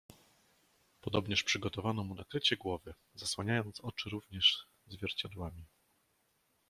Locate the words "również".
4.09-4.67